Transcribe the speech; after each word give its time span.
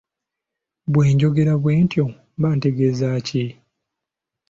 Bwe 0.91 1.05
njogera 1.13 1.53
bwentyo 1.61 2.05
mba 2.37 2.49
ntegeeza 2.57 3.09
ki? 3.27 3.43